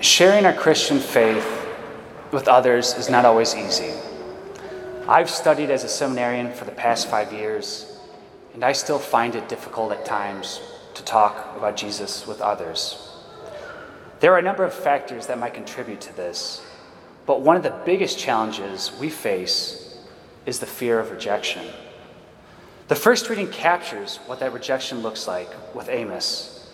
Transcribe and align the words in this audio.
Sharing 0.00 0.46
our 0.46 0.52
Christian 0.52 1.00
faith 1.00 1.66
with 2.30 2.46
others 2.46 2.94
is 2.94 3.10
not 3.10 3.24
always 3.24 3.56
easy. 3.56 3.92
I've 5.08 5.28
studied 5.28 5.70
as 5.70 5.82
a 5.82 5.88
seminarian 5.88 6.52
for 6.52 6.64
the 6.64 6.70
past 6.70 7.10
five 7.10 7.32
years, 7.32 7.98
and 8.54 8.64
I 8.64 8.72
still 8.72 9.00
find 9.00 9.34
it 9.34 9.48
difficult 9.48 9.90
at 9.90 10.04
times 10.04 10.60
to 10.94 11.02
talk 11.02 11.56
about 11.56 11.76
Jesus 11.76 12.28
with 12.28 12.40
others. 12.40 13.12
There 14.20 14.32
are 14.32 14.38
a 14.38 14.42
number 14.42 14.62
of 14.62 14.72
factors 14.72 15.26
that 15.26 15.40
might 15.40 15.54
contribute 15.54 16.00
to 16.02 16.16
this, 16.16 16.64
but 17.26 17.40
one 17.40 17.56
of 17.56 17.64
the 17.64 17.76
biggest 17.84 18.20
challenges 18.20 18.92
we 19.00 19.10
face 19.10 19.98
is 20.46 20.60
the 20.60 20.66
fear 20.66 21.00
of 21.00 21.10
rejection. 21.10 21.66
The 22.86 22.94
first 22.94 23.28
reading 23.28 23.50
captures 23.50 24.18
what 24.26 24.38
that 24.38 24.52
rejection 24.52 25.00
looks 25.00 25.26
like 25.26 25.50
with 25.74 25.88
Amos, 25.88 26.70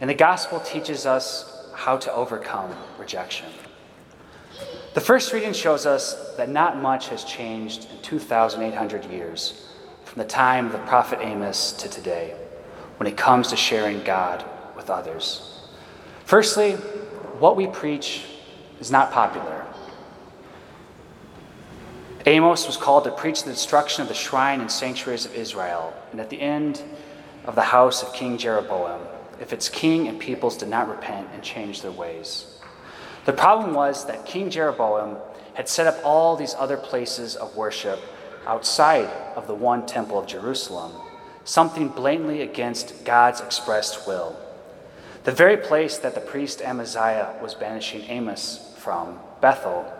and 0.00 0.08
the 0.08 0.14
gospel 0.14 0.60
teaches 0.60 1.06
us 1.06 1.57
how 1.78 1.96
to 1.96 2.12
overcome 2.12 2.74
rejection. 2.98 3.46
The 4.94 5.00
first 5.00 5.32
reading 5.32 5.52
shows 5.52 5.86
us 5.86 6.34
that 6.36 6.48
not 6.48 6.76
much 6.76 7.08
has 7.10 7.22
changed 7.22 7.88
in 7.88 8.02
2,800 8.02 9.04
years 9.04 9.70
from 10.04 10.20
the 10.20 10.28
time 10.28 10.66
of 10.66 10.72
the 10.72 10.78
prophet 10.78 11.20
Amos 11.22 11.70
to 11.74 11.88
today 11.88 12.34
when 12.96 13.06
it 13.06 13.16
comes 13.16 13.46
to 13.48 13.56
sharing 13.56 14.02
God 14.02 14.44
with 14.74 14.90
others. 14.90 15.68
Firstly, 16.24 16.72
what 17.38 17.54
we 17.54 17.68
preach 17.68 18.24
is 18.80 18.90
not 18.90 19.12
popular. 19.12 19.64
Amos 22.26 22.66
was 22.66 22.76
called 22.76 23.04
to 23.04 23.12
preach 23.12 23.44
the 23.44 23.52
destruction 23.52 24.02
of 24.02 24.08
the 24.08 24.14
shrine 24.14 24.60
and 24.60 24.70
sanctuaries 24.70 25.24
of 25.24 25.34
Israel, 25.36 25.94
and 26.10 26.20
at 26.20 26.28
the 26.28 26.40
end 26.40 26.82
of 27.44 27.54
the 27.54 27.62
house 27.62 28.02
of 28.02 28.12
King 28.12 28.36
Jeroboam, 28.36 29.00
if 29.40 29.52
its 29.52 29.68
king 29.68 30.08
and 30.08 30.18
peoples 30.18 30.56
did 30.56 30.68
not 30.68 30.88
repent 30.88 31.28
and 31.32 31.42
change 31.42 31.82
their 31.82 31.92
ways. 31.92 32.58
The 33.24 33.32
problem 33.32 33.74
was 33.74 34.06
that 34.06 34.26
King 34.26 34.50
Jeroboam 34.50 35.18
had 35.54 35.68
set 35.68 35.86
up 35.86 35.98
all 36.04 36.36
these 36.36 36.54
other 36.54 36.76
places 36.76 37.36
of 37.36 37.56
worship 37.56 38.00
outside 38.46 39.08
of 39.36 39.46
the 39.46 39.54
one 39.54 39.86
temple 39.86 40.18
of 40.18 40.26
Jerusalem, 40.26 40.92
something 41.44 41.88
blatantly 41.88 42.42
against 42.42 43.04
God's 43.04 43.40
expressed 43.40 44.06
will. 44.06 44.36
The 45.24 45.32
very 45.32 45.56
place 45.56 45.98
that 45.98 46.14
the 46.14 46.20
priest 46.20 46.62
Amaziah 46.62 47.34
was 47.42 47.54
banishing 47.54 48.02
Amos 48.08 48.74
from, 48.78 49.18
Bethel, 49.40 49.92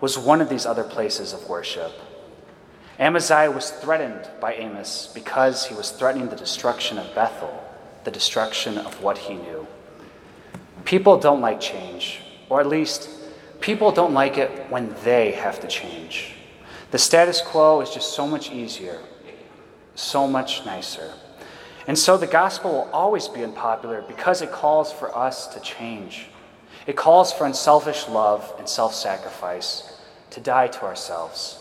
was 0.00 0.18
one 0.18 0.40
of 0.40 0.50
these 0.50 0.66
other 0.66 0.84
places 0.84 1.32
of 1.32 1.48
worship. 1.48 1.92
Amaziah 2.98 3.50
was 3.50 3.70
threatened 3.70 4.28
by 4.40 4.54
Amos 4.54 5.10
because 5.14 5.66
he 5.66 5.74
was 5.74 5.90
threatening 5.90 6.28
the 6.28 6.36
destruction 6.36 6.98
of 6.98 7.14
Bethel 7.14 7.64
the 8.04 8.10
destruction 8.10 8.78
of 8.78 9.02
what 9.02 9.18
he 9.18 9.34
knew. 9.34 9.66
People 10.84 11.18
don't 11.18 11.40
like 11.40 11.60
change, 11.60 12.20
or 12.48 12.60
at 12.60 12.66
least, 12.66 13.08
people 13.60 13.90
don't 13.90 14.12
like 14.12 14.36
it 14.36 14.50
when 14.68 14.94
they 15.04 15.32
have 15.32 15.60
to 15.60 15.66
change. 15.66 16.34
The 16.90 16.98
status 16.98 17.40
quo 17.40 17.80
is 17.80 17.90
just 17.90 18.12
so 18.12 18.26
much 18.26 18.52
easier, 18.52 19.00
so 19.94 20.28
much 20.28 20.64
nicer. 20.66 21.12
And 21.86 21.98
so 21.98 22.16
the 22.16 22.26
gospel 22.26 22.70
will 22.72 22.90
always 22.92 23.28
be 23.28 23.42
unpopular 23.42 24.02
because 24.02 24.42
it 24.42 24.52
calls 24.52 24.92
for 24.92 25.16
us 25.16 25.46
to 25.48 25.60
change. 25.60 26.26
It 26.86 26.96
calls 26.96 27.32
for 27.32 27.46
unselfish 27.46 28.08
love 28.08 28.54
and 28.58 28.68
self 28.68 28.94
sacrifice, 28.94 29.98
to 30.30 30.40
die 30.40 30.68
to 30.68 30.82
ourselves, 30.82 31.58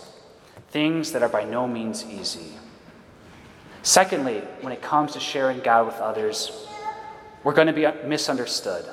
things 0.71 1.11
that 1.11 1.23
are 1.23 1.29
by 1.29 1.43
no 1.43 1.67
means 1.67 2.05
easy. 2.05 2.53
Secondly, 3.83 4.39
when 4.61 4.71
it 4.71 4.81
comes 4.81 5.11
to 5.11 5.19
sharing 5.19 5.59
God 5.59 5.85
with 5.85 5.97
others, 5.97 6.65
we're 7.43 7.53
going 7.53 7.67
to 7.67 7.73
be 7.73 7.85
misunderstood. 8.07 8.85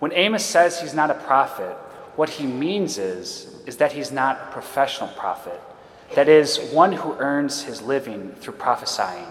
When 0.00 0.12
Amos 0.12 0.44
says 0.44 0.80
he's 0.80 0.94
not 0.94 1.10
a 1.10 1.14
prophet, 1.14 1.76
what 2.16 2.28
he 2.28 2.44
means 2.44 2.98
is, 2.98 3.62
is 3.66 3.76
that 3.76 3.92
he's 3.92 4.10
not 4.10 4.40
a 4.48 4.52
professional 4.52 5.10
prophet, 5.10 5.60
that 6.16 6.28
is, 6.28 6.58
one 6.72 6.92
who 6.92 7.14
earns 7.14 7.62
his 7.62 7.82
living 7.82 8.32
through 8.40 8.54
prophesying. 8.54 9.28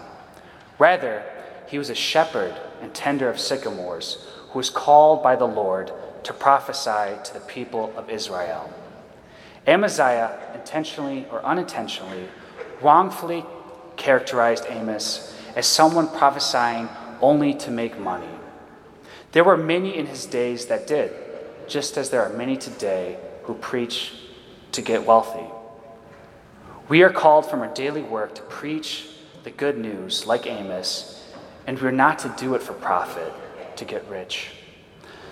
Rather, 0.78 1.22
he 1.66 1.76
was 1.76 1.90
a 1.90 1.94
shepherd 1.94 2.54
and 2.80 2.94
tender 2.94 3.28
of 3.28 3.38
sycamores 3.38 4.26
who 4.50 4.58
was 4.58 4.70
called 4.70 5.22
by 5.22 5.36
the 5.36 5.44
Lord 5.44 5.92
to 6.24 6.32
prophesy 6.32 7.22
to 7.22 7.34
the 7.34 7.40
people 7.40 7.92
of 7.98 8.08
Israel. 8.08 8.72
Amaziah, 9.66 10.38
intentionally 10.54 11.26
or 11.30 11.44
unintentionally, 11.44 12.28
wrongfully 12.80 13.44
characterized 14.00 14.64
Amos 14.68 15.32
as 15.54 15.66
someone 15.66 16.08
prophesying 16.08 16.88
only 17.20 17.54
to 17.54 17.70
make 17.70 17.98
money. 17.98 18.34
There 19.32 19.44
were 19.44 19.56
many 19.56 19.96
in 19.96 20.06
his 20.06 20.26
days 20.26 20.66
that 20.66 20.86
did, 20.86 21.12
just 21.68 21.96
as 21.96 22.10
there 22.10 22.22
are 22.22 22.36
many 22.36 22.56
today 22.56 23.18
who 23.44 23.54
preach 23.54 24.12
to 24.72 24.82
get 24.82 25.06
wealthy. 25.06 25.46
We 26.88 27.02
are 27.02 27.10
called 27.10 27.48
from 27.48 27.60
our 27.60 27.72
daily 27.72 28.02
work 28.02 28.34
to 28.36 28.42
preach 28.42 29.06
the 29.44 29.50
good 29.50 29.78
news 29.78 30.26
like 30.26 30.46
Amos, 30.46 31.32
and 31.66 31.78
we're 31.80 31.92
not 31.92 32.18
to 32.20 32.34
do 32.36 32.54
it 32.54 32.62
for 32.62 32.72
profit, 32.72 33.32
to 33.76 33.84
get 33.84 34.08
rich. 34.08 34.48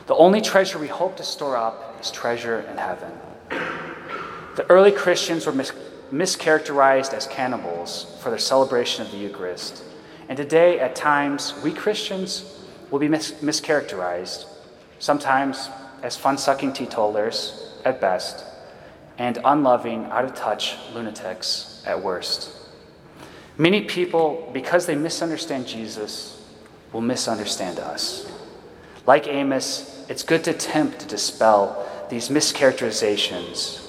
The 0.07 0.15
only 0.15 0.41
treasure 0.41 0.79
we 0.79 0.89
hope 0.89 1.17
to 1.17 1.25
store 1.25 1.57
up 1.57 1.99
is 2.01 2.11
treasure 2.11 2.61
in 2.61 2.77
heaven. 2.77 3.13
The 4.57 4.67
early 4.69 4.93
Christians 4.93 5.47
were 5.47 5.53
mis- 5.53 5.73
mischaracterized 6.13 7.13
as 7.13 7.27
cannibals 7.27 8.19
for 8.23 8.31
their 8.31 8.39
celebration 8.39 9.05
of 9.05 9.13
the 9.13 9.19
Eucharist. 9.19 9.83
And 10.29 10.37
today, 10.37 10.79
at 10.79 10.95
times, 10.95 11.55
we 11.63 11.73
Christians 11.73 12.59
will 12.91 12.99
be 12.99 13.09
mis- 13.09 13.33
mischaracterized, 13.33 14.47
sometimes 14.99 15.69
as 16.03 16.17
fun 16.17 16.39
sucking 16.39 16.73
teetotalers 16.73 17.73
at 17.85 18.01
best, 18.01 18.45
and 19.19 19.39
unloving, 19.45 20.05
out 20.07 20.25
of 20.25 20.35
touch 20.35 20.77
lunatics 20.95 21.83
at 21.87 22.03
worst. 22.03 22.55
Many 23.57 23.83
people, 23.83 24.49
because 24.53 24.87
they 24.87 24.95
misunderstand 24.95 25.67
Jesus, 25.67 26.41
will 26.93 27.01
misunderstand 27.01 27.79
us. 27.79 28.31
Like 29.07 29.27
Amos, 29.27 30.07
it's 30.09 30.23
good 30.23 30.45
to 30.45 30.51
attempt 30.51 31.01
to 31.01 31.07
dispel 31.07 31.85
these 32.09 32.29
mischaracterizations, 32.29 33.85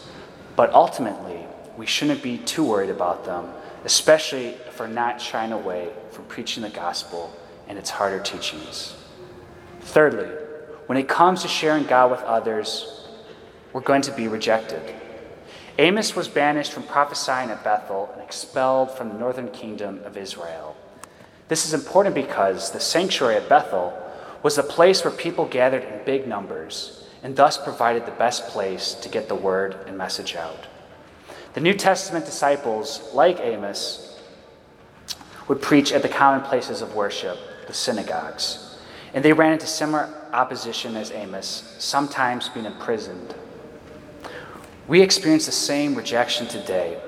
but 0.55 0.73
ultimately, 0.73 1.45
we 1.79 1.85
shouldn't 1.85 2.21
be 2.21 2.37
too 2.39 2.65
worried 2.65 2.89
about 2.89 3.23
them, 3.23 3.47
especially 3.85 4.47
if 4.47 4.81
we're 4.81 4.87
not 4.87 5.21
shying 5.21 5.53
away 5.53 5.89
from 6.11 6.25
preaching 6.25 6.61
the 6.61 6.69
gospel 6.69 7.33
and 7.69 7.77
its 7.77 7.89
harder 7.89 8.19
teachings. 8.19 8.97
Thirdly, 9.79 10.27
when 10.87 10.97
it 10.97 11.07
comes 11.07 11.41
to 11.43 11.47
sharing 11.47 11.85
God 11.85 12.11
with 12.11 12.19
others, 12.23 13.07
we're 13.71 13.79
going 13.79 14.01
to 14.01 14.11
be 14.11 14.27
rejected. 14.27 14.93
Amos 15.77 16.17
was 16.17 16.27
banished 16.27 16.73
from 16.73 16.83
prophesying 16.83 17.49
at 17.49 17.63
Bethel 17.63 18.09
and 18.11 18.21
expelled 18.21 18.91
from 18.91 19.07
the 19.07 19.17
northern 19.17 19.47
kingdom 19.49 20.01
of 20.03 20.17
Israel. 20.17 20.75
This 21.47 21.65
is 21.65 21.73
important 21.73 22.13
because 22.13 22.71
the 22.71 22.81
sanctuary 22.81 23.37
at 23.37 23.47
Bethel 23.47 23.97
was 24.43 24.57
a 24.57 24.63
place 24.63 25.05
where 25.05 25.13
people 25.13 25.45
gathered 25.45 25.83
in 25.85 26.03
big 26.03 26.27
numbers 26.27 27.05
and 27.23 27.37
thus 27.37 27.57
provided 27.57 28.05
the 28.05 28.11
best 28.11 28.49
place 28.49 28.95
to 28.95 29.07
get 29.07 29.29
the 29.29 29.35
word 29.35 29.77
and 29.87 29.97
message 29.97 30.35
out. 30.35 30.67
The 31.53 31.61
New 31.61 31.73
Testament 31.73 32.25
disciples, 32.25 33.09
like 33.13 33.39
Amos, 33.39 34.19
would 35.47 35.61
preach 35.61 35.91
at 35.91 36.03
the 36.03 36.09
common 36.09 36.41
places 36.41 36.81
of 36.81 36.93
worship, 36.93 37.37
the 37.65 37.73
synagogues. 37.73 38.77
And 39.13 39.25
they 39.25 39.33
ran 39.33 39.53
into 39.53 39.65
similar 39.65 40.07
opposition 40.31 40.95
as 40.95 41.11
Amos, 41.11 41.75
sometimes 41.79 42.49
being 42.49 42.67
imprisoned. 42.67 43.33
We 44.87 45.01
experience 45.01 45.47
the 45.47 45.51
same 45.51 45.95
rejection 45.95 46.47
today. 46.47 47.01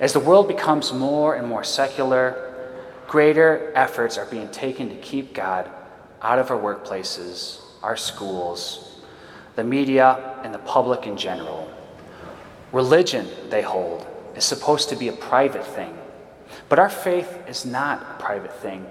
As 0.00 0.12
the 0.12 0.20
world 0.20 0.48
becomes 0.48 0.92
more 0.92 1.36
and 1.36 1.46
more 1.46 1.62
secular, 1.62 2.52
greater 3.06 3.72
efforts 3.76 4.18
are 4.18 4.26
being 4.26 4.48
taken 4.48 4.88
to 4.88 4.96
keep 4.96 5.32
God 5.32 5.70
out 6.20 6.40
of 6.40 6.50
our 6.50 6.58
workplaces, 6.58 7.60
our 7.82 7.96
schools, 7.96 9.00
the 9.54 9.62
media, 9.62 10.40
and 10.42 10.52
the 10.52 10.58
public 10.58 11.06
in 11.06 11.16
general. 11.16 11.70
Religion, 12.74 13.28
they 13.50 13.62
hold, 13.62 14.04
is 14.34 14.44
supposed 14.44 14.88
to 14.88 14.96
be 14.96 15.06
a 15.06 15.12
private 15.12 15.64
thing. 15.64 15.96
But 16.68 16.80
our 16.80 16.88
faith 16.88 17.38
is 17.46 17.64
not 17.64 18.02
a 18.02 18.20
private 18.20 18.52
thing, 18.52 18.84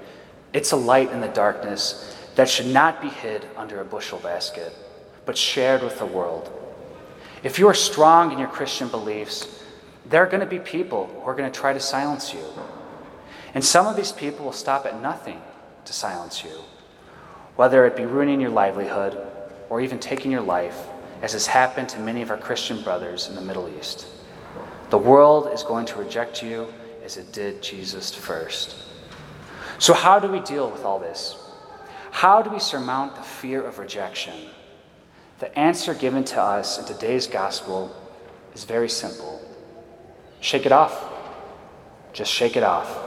it's 0.54 0.72
a 0.72 0.78
light 0.78 1.12
in 1.12 1.20
the 1.20 1.28
darkness 1.28 2.16
that 2.36 2.48
should 2.48 2.68
not 2.68 3.02
be 3.02 3.10
hid 3.10 3.46
under 3.58 3.82
a 3.82 3.86
bushel 3.86 4.20
basket, 4.20 4.74
but 5.26 5.38
shared 5.38 5.84
with 5.84 6.00
the 6.00 6.06
world. 6.06 6.50
If 7.44 7.60
you 7.60 7.68
are 7.68 7.74
strong 7.74 8.32
in 8.32 8.40
your 8.40 8.48
Christian 8.48 8.88
beliefs, 8.88 9.62
there 10.06 10.24
are 10.24 10.28
going 10.28 10.40
to 10.40 10.46
be 10.46 10.60
people 10.60 11.08
who 11.08 11.30
are 11.30 11.36
going 11.36 11.52
to 11.52 11.60
try 11.60 11.74
to 11.74 11.80
silence 11.82 12.34
you. 12.34 12.46
And 13.54 13.66
some 13.66 13.86
of 13.86 13.98
these 13.98 14.14
people 14.14 14.46
will 14.46 14.54
stop 14.54 14.86
at 14.86 15.02
nothing 15.02 15.42
to 15.84 15.92
silence 15.92 16.42
you, 16.42 16.58
whether 17.58 17.86
it 17.86 17.98
be 17.98 18.06
ruining 18.06 18.40
your 18.40 18.50
livelihood 18.50 19.20
or 19.70 19.82
even 19.82 20.00
taking 20.00 20.32
your 20.32 20.42
life 20.42 20.88
as 21.24 21.32
has 21.32 21.48
happened 21.48 21.88
to 21.90 22.00
many 22.00 22.22
of 22.22 22.30
our 22.30 22.38
Christian 22.38 22.84
brothers 22.84 23.30
in 23.30 23.36
the 23.36 23.42
Middle 23.42 23.70
East. 23.80 24.06
The 24.90 24.98
world 24.98 25.50
is 25.54 25.64
going 25.64 25.86
to 25.88 25.96
reject 25.96 26.44
you 26.44 26.72
as 27.04 27.18
it 27.18 27.32
did 27.32 27.64
Jesus 27.64 28.14
first. 28.14 28.76
So, 29.80 29.94
how 29.94 30.20
do 30.20 30.28
we 30.28 30.42
deal 30.42 30.70
with 30.70 30.84
all 30.84 31.00
this? 31.00 31.38
How 32.12 32.42
do 32.42 32.50
we 32.50 32.60
surmount 32.60 33.16
the 33.16 33.24
fear 33.24 33.64
of 33.64 33.80
rejection? 33.80 34.36
The 35.40 35.58
answer 35.58 35.94
given 35.94 36.26
to 36.26 36.42
us 36.42 36.78
in 36.78 36.86
today's 36.86 37.26
gospel 37.26 37.96
is 38.54 38.66
very 38.66 38.90
simple 38.90 39.42
shake 40.42 40.66
it 40.66 40.74
off. 40.74 41.10
Just 42.12 42.32
shake 42.32 42.58
it 42.58 42.64
off. 42.64 43.00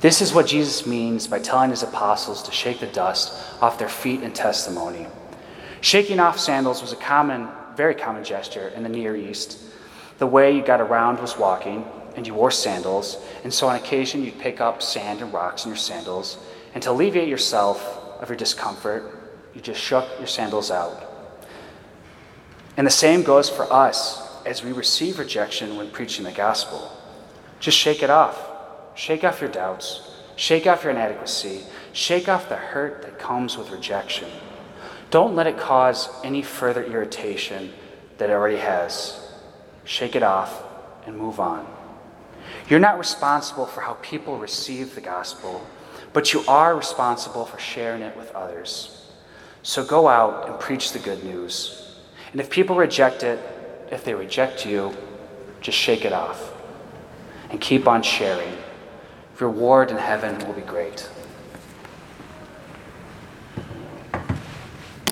This 0.00 0.22
is 0.22 0.32
what 0.32 0.46
Jesus 0.46 0.86
means 0.86 1.26
by 1.26 1.38
telling 1.38 1.68
his 1.68 1.82
apostles 1.82 2.42
to 2.44 2.50
shake 2.50 2.80
the 2.80 2.86
dust 2.86 3.32
off 3.60 3.78
their 3.78 3.90
feet 3.90 4.22
in 4.22 4.32
testimony. 4.32 5.06
Shaking 5.80 6.20
off 6.20 6.38
sandals 6.38 6.82
was 6.82 6.92
a 6.92 6.96
common, 6.96 7.48
very 7.76 7.94
common 7.94 8.24
gesture 8.24 8.68
in 8.68 8.82
the 8.82 8.88
Near 8.88 9.16
East. 9.16 9.58
The 10.18 10.26
way 10.26 10.56
you 10.56 10.62
got 10.62 10.80
around 10.80 11.20
was 11.20 11.36
walking, 11.36 11.84
and 12.16 12.26
you 12.26 12.34
wore 12.34 12.50
sandals, 12.50 13.18
and 13.44 13.52
so 13.52 13.68
on 13.68 13.76
occasion 13.76 14.24
you'd 14.24 14.38
pick 14.38 14.60
up 14.60 14.82
sand 14.82 15.20
and 15.20 15.32
rocks 15.32 15.64
in 15.64 15.70
your 15.70 15.76
sandals, 15.76 16.38
and 16.74 16.82
to 16.82 16.90
alleviate 16.90 17.28
yourself 17.28 17.82
of 18.20 18.28
your 18.28 18.36
discomfort, 18.36 19.12
you 19.54 19.60
just 19.60 19.80
shook 19.80 20.06
your 20.18 20.26
sandals 20.26 20.70
out. 20.70 21.04
And 22.76 22.86
the 22.86 22.90
same 22.90 23.22
goes 23.22 23.48
for 23.48 23.70
us 23.72 24.22
as 24.44 24.62
we 24.62 24.72
receive 24.72 25.18
rejection 25.18 25.76
when 25.76 25.90
preaching 25.90 26.24
the 26.24 26.32
gospel. 26.32 26.90
Just 27.60 27.76
shake 27.76 28.02
it 28.02 28.10
off. 28.10 28.38
Shake 28.94 29.24
off 29.24 29.40
your 29.40 29.50
doubts. 29.50 30.10
Shake 30.36 30.66
off 30.66 30.84
your 30.84 30.92
inadequacy. 30.92 31.62
Shake 31.92 32.28
off 32.28 32.48
the 32.48 32.56
hurt 32.56 33.02
that 33.02 33.18
comes 33.18 33.56
with 33.56 33.70
rejection. 33.70 34.28
Don't 35.10 35.34
let 35.34 35.46
it 35.46 35.58
cause 35.58 36.08
any 36.24 36.42
further 36.42 36.84
irritation 36.84 37.72
that 38.18 38.30
it 38.30 38.32
already 38.32 38.58
has. 38.58 39.32
Shake 39.84 40.16
it 40.16 40.22
off 40.22 40.62
and 41.06 41.16
move 41.16 41.38
on. 41.38 41.66
You're 42.68 42.80
not 42.80 42.98
responsible 42.98 43.66
for 43.66 43.80
how 43.80 43.94
people 43.94 44.38
receive 44.38 44.94
the 44.94 45.00
gospel, 45.00 45.64
but 46.12 46.32
you 46.32 46.42
are 46.48 46.76
responsible 46.76 47.44
for 47.44 47.58
sharing 47.58 48.02
it 48.02 48.16
with 48.16 48.32
others. 48.32 49.10
So 49.62 49.84
go 49.84 50.08
out 50.08 50.48
and 50.48 50.58
preach 50.58 50.92
the 50.92 50.98
good 50.98 51.24
news. 51.24 51.96
And 52.32 52.40
if 52.40 52.50
people 52.50 52.76
reject 52.76 53.22
it, 53.22 53.38
if 53.90 54.04
they 54.04 54.14
reject 54.14 54.66
you, 54.66 54.96
just 55.60 55.78
shake 55.78 56.04
it 56.04 56.12
off 56.12 56.52
and 57.50 57.60
keep 57.60 57.86
on 57.86 58.02
sharing. 58.02 58.56
Reward 59.38 59.90
in 59.90 59.96
heaven 59.96 60.38
will 60.46 60.54
be 60.54 60.62
great. 60.62 61.08